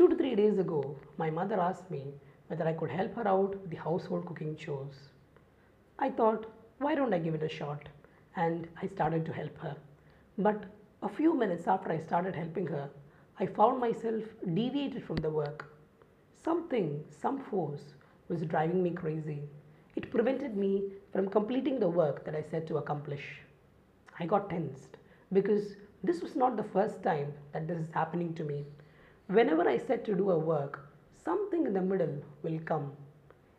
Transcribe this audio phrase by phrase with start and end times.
[0.00, 2.14] Two to three days ago, my mother asked me
[2.46, 4.94] whether I could help her out with the household cooking chores.
[5.98, 6.46] I thought,
[6.78, 7.86] why don't I give it a shot?
[8.34, 9.76] And I started to help her.
[10.38, 10.64] But
[11.02, 12.88] a few minutes after I started helping her,
[13.38, 14.24] I found myself
[14.54, 15.70] deviated from the work.
[16.42, 17.92] Something, some force,
[18.30, 19.42] was driving me crazy.
[19.96, 23.42] It prevented me from completing the work that I set to accomplish.
[24.18, 24.96] I got tensed
[25.30, 28.64] because this was not the first time that this is happening to me.
[29.30, 30.88] Whenever I set to do a work,
[31.24, 32.90] something in the middle will come.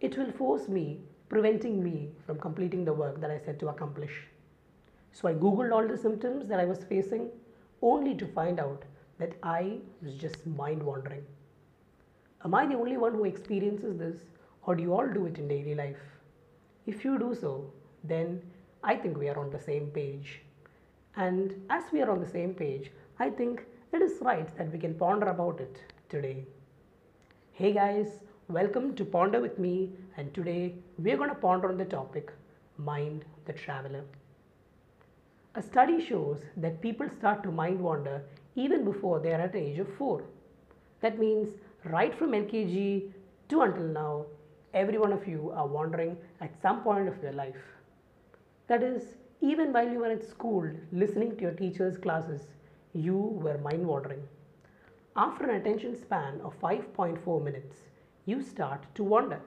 [0.00, 4.28] It will force me, preventing me from completing the work that I set to accomplish.
[5.10, 7.30] So I googled all the symptoms that I was facing
[7.82, 8.84] only to find out
[9.18, 11.24] that I was just mind wandering.
[12.44, 14.20] Am I the only one who experiences this,
[14.66, 15.98] or do you all do it in daily life?
[16.86, 17.72] If you do so,
[18.04, 18.40] then
[18.84, 20.42] I think we are on the same page.
[21.16, 24.78] And as we are on the same page, I think it is right that we
[24.78, 26.44] can ponder about it today.
[27.52, 28.08] Hey guys,
[28.48, 32.32] welcome to Ponder with me, and today we are going to ponder on the topic
[32.78, 34.04] Mind the Traveler.
[35.54, 38.22] A study shows that people start to mind wander
[38.56, 40.22] even before they are at the age of 4.
[41.00, 43.12] That means right from LKG
[43.48, 44.26] to until now,
[44.74, 47.62] every one of you are wandering at some point of your life.
[48.66, 52.42] That is, even while you were at school listening to your teacher's classes,
[52.96, 54.22] you were mind wandering.
[55.16, 57.76] After an attention span of 5.4 minutes,
[58.24, 59.40] you start to wander.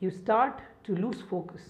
[0.00, 1.62] You start to lose focus.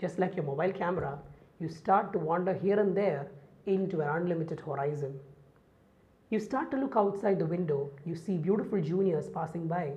[0.00, 1.18] Just like your mobile camera,
[1.58, 3.30] you start to wander here and there
[3.66, 5.18] into an unlimited horizon.
[6.30, 7.90] You start to look outside the window.
[8.04, 9.92] You see beautiful juniors passing by.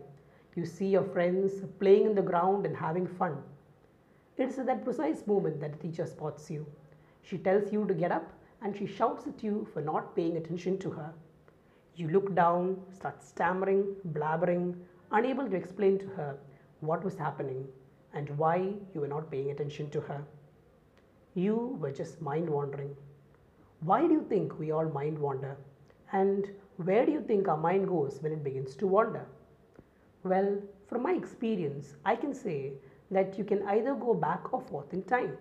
[0.56, 3.38] You see your friends playing in the ground and having fun.
[4.38, 6.66] It's at that precise moment that the teacher spots you.
[7.22, 8.32] She tells you to get up
[8.66, 11.14] and she shouts at you for not paying attention to her.
[11.96, 14.74] You look down, start stammering, blabbering,
[15.12, 16.36] unable to explain to her
[16.80, 17.68] what was happening
[18.16, 20.26] and why you were not paying attention to her.
[21.36, 22.96] You were just mind wandering.
[23.82, 25.58] Why do you think we all mind wander?
[26.12, 29.28] And where do you think our mind goes when it begins to wander?
[30.24, 30.58] Well,
[30.88, 32.74] from my experience, I can say
[33.12, 35.38] that you can either go back or forth in time.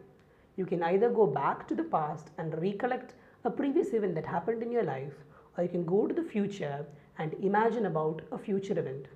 [0.56, 4.62] You can either go back to the past and recollect a previous event that happened
[4.62, 5.12] in your life,
[5.56, 6.87] or you can go to the future
[7.19, 9.06] and imagine about a future event.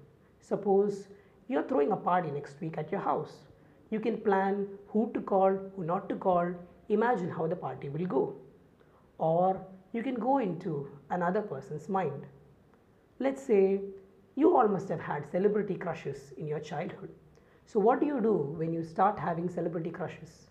[0.40, 1.08] Suppose
[1.48, 3.32] you're throwing a party next week at your house.
[3.90, 6.52] You can plan who to call, who not to call,
[6.90, 8.34] imagine how the party will go.
[9.16, 12.26] Or you can go into another person's mind.
[13.18, 13.80] Let's say
[14.36, 17.10] you all must have had celebrity crushes in your childhood.
[17.64, 20.48] So, what do you do when you start having celebrity crushes?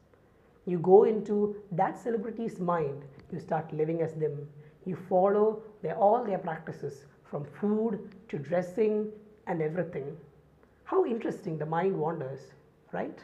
[0.68, 4.50] You go into that celebrity's mind, you start living as them,
[4.86, 9.10] you follow their, all their practices from food to dressing
[9.48, 10.18] and everything.
[10.84, 12.52] How interesting the mind wanders,
[12.92, 13.24] right?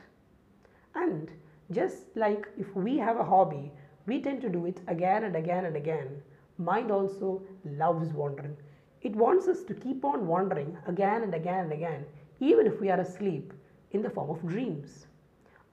[0.96, 1.30] And
[1.72, 3.72] just like if we have a hobby,
[4.06, 6.22] we tend to do it again and again and again.
[6.58, 8.56] Mind also loves wandering.
[9.02, 12.06] It wants us to keep on wandering again and again and again,
[12.40, 13.52] even if we are asleep
[13.92, 15.08] in the form of dreams.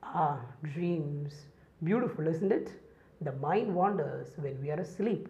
[0.02, 1.46] Ah, dreams.
[1.82, 2.72] Beautiful, isn't it?
[3.22, 5.28] The mind wanders when we are asleep.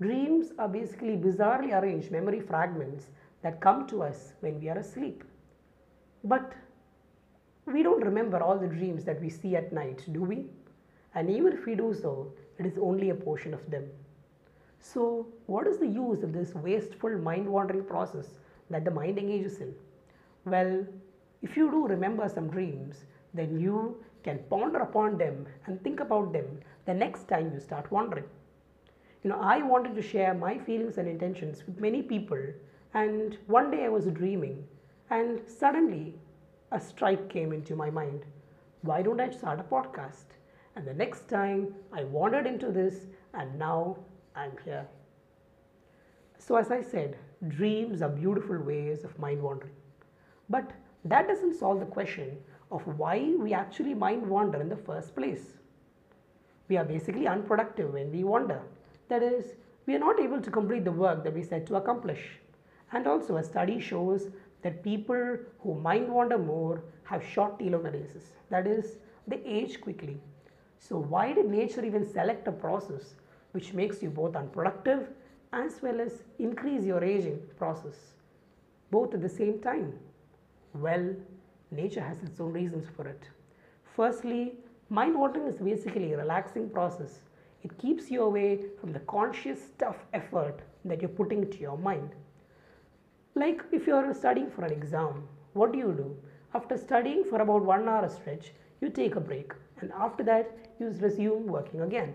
[0.00, 3.06] Dreams are basically bizarrely arranged memory fragments
[3.42, 5.24] that come to us when we are asleep.
[6.24, 6.52] But
[7.64, 10.46] we don't remember all the dreams that we see at night, do we?
[11.14, 13.88] And even if we do so, it is only a portion of them.
[14.80, 18.38] So, what is the use of this wasteful mind wandering process
[18.70, 19.74] that the mind engages in?
[20.44, 20.86] Well,
[21.42, 26.32] if you do remember some dreams, then you can ponder upon them and think about
[26.32, 28.24] them the next time you start wandering.
[29.22, 32.42] You know, I wanted to share my feelings and intentions with many people,
[32.94, 34.64] and one day I was dreaming,
[35.10, 36.14] and suddenly
[36.72, 38.24] a strike came into my mind.
[38.82, 40.34] Why don't I start a podcast?
[40.74, 43.96] And the next time I wandered into this, and now
[44.34, 44.86] I'm here.
[46.38, 47.16] So, as I said,
[47.48, 49.72] dreams are beautiful ways of mind wandering.
[50.48, 50.72] But
[51.04, 52.38] that doesn't solve the question
[52.70, 55.54] of why we actually mind wander in the first place.
[56.68, 58.60] We are basically unproductive when we wander.
[59.08, 59.54] That is,
[59.86, 62.40] we are not able to complete the work that we set to accomplish.
[62.92, 64.28] And also, a study shows
[64.62, 68.22] that people who mind wander more have short telomeres.
[68.50, 68.98] That is,
[69.28, 70.20] they age quickly.
[70.78, 73.14] So, why did nature even select a process
[73.52, 75.08] which makes you both unproductive
[75.52, 77.94] as well as increase your aging process
[78.90, 79.92] both at the same time?
[80.74, 81.14] Well,
[81.70, 83.28] nature has its own reasons for it.
[83.94, 84.54] Firstly,
[84.88, 87.20] mind wandering is basically a relaxing process.
[87.62, 92.10] It keeps you away from the conscious tough effort that you're putting to your mind.
[93.34, 96.16] Like if you are studying for an exam, what do you do?
[96.54, 100.88] After studying for about one hour stretch, you take a break and after that you
[101.00, 102.14] resume working again.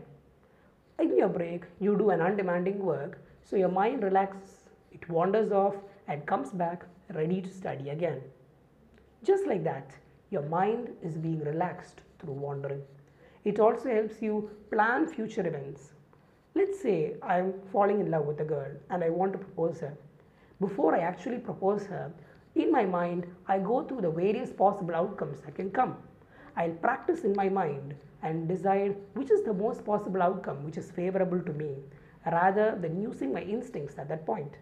[1.00, 5.76] In your break, you do an undemanding work so your mind relaxes, it wanders off
[6.08, 8.22] and comes back ready to study again.
[9.24, 9.92] Just like that,
[10.32, 12.82] your mind is being relaxed through wandering.
[13.44, 15.94] It also helps you plan future events.
[16.56, 19.94] Let's say I'm falling in love with a girl and I want to propose her.
[20.60, 22.12] Before I actually propose her,
[22.56, 25.98] in my mind, I go through the various possible outcomes that can come.
[26.58, 27.94] I'll practice in my mind
[28.24, 31.76] and decide which is the most possible outcome which is favorable to me
[32.26, 34.54] rather than using my instincts at that point.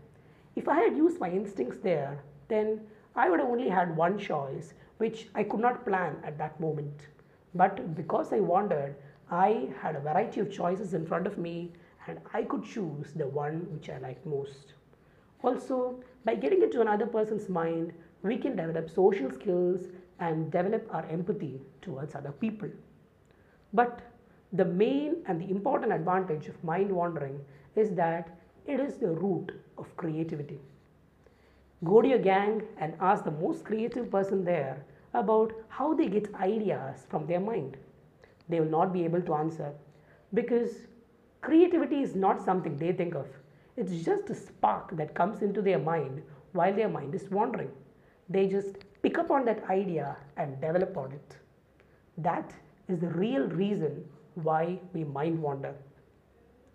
[0.58, 2.82] If I had used my instincts there, then
[3.16, 7.08] I would have only had one choice which I could not plan at that moment.
[7.56, 8.96] But because I wandered,
[9.32, 11.72] I had a variety of choices in front of me
[12.08, 14.74] and I could choose the one which I liked most.
[15.44, 19.88] Also, by getting into another person's mind, we can develop social skills
[20.20, 22.70] and develop our empathy towards other people.
[23.74, 24.02] But
[24.52, 27.40] the main and the important advantage of mind wandering
[27.76, 30.60] is that it is the root of creativity.
[31.84, 36.34] Go to your gang and ask the most creative person there about how they get
[36.36, 37.78] ideas from their mind.
[38.50, 39.74] They will not be able to answer
[40.34, 40.72] because
[41.42, 43.28] creativity is not something they think of.
[43.78, 46.22] It's just a spark that comes into their mind
[46.52, 47.72] while their mind is wandering.
[48.28, 51.38] They just pick up on that idea and develop on it.
[52.18, 52.54] That
[52.90, 54.04] is the real reason
[54.36, 55.76] why we mind wander.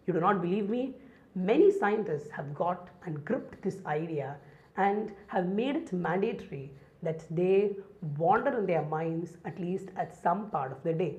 [0.07, 0.95] You do not believe me?
[1.35, 4.37] Many scientists have got and gripped this idea
[4.77, 6.71] and have made it mandatory
[7.03, 7.77] that they
[8.19, 11.17] wander in their minds at least at some part of the day.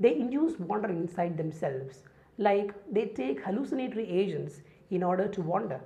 [0.00, 2.04] They induce wandering inside themselves,
[2.38, 5.80] like they take hallucinatory agents in order to wander.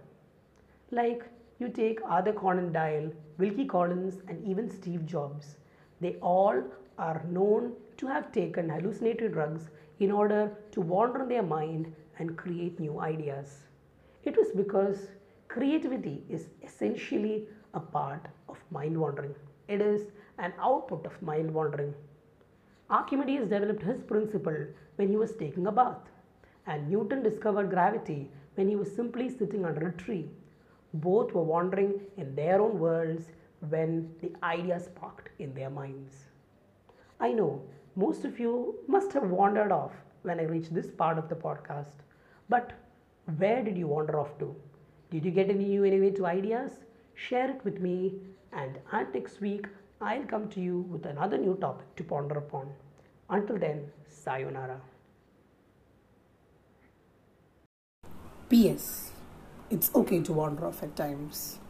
[0.91, 1.25] Like
[1.59, 5.57] you take Arthur Conan Doyle, Wilkie Collins, and even Steve Jobs.
[6.01, 6.63] They all
[6.99, 12.79] are known to have taken hallucinatory drugs in order to wander their mind and create
[12.79, 13.65] new ideas.
[14.25, 15.09] It was because
[15.57, 19.35] creativity is essentially a part of mind wandering.
[19.69, 20.03] It is
[20.39, 21.95] an output of mind wandering.
[22.91, 24.59] Archimedes developed his principle
[24.97, 26.11] when he was taking a bath,
[26.67, 30.29] and Newton discovered gravity when he was simply sitting under a tree.
[30.93, 33.33] Both were wandering in their own worlds
[33.71, 36.27] when the idea sparked in their minds.
[37.19, 37.63] I know
[37.95, 39.93] most of you must have wandered off
[40.23, 42.05] when I reached this part of the podcast,
[42.51, 42.73] but
[43.39, 44.55] where did you wander off to?
[45.17, 46.73] Did you get any new innovative ideas?
[47.15, 48.17] Share it with me,
[48.53, 48.79] and
[49.15, 49.67] next week
[49.99, 52.69] I'll come to you with another new topic to ponder upon.
[53.31, 54.79] Until then, sayonara.
[58.51, 59.13] P.S.
[59.71, 61.61] It's okay to wander off at times.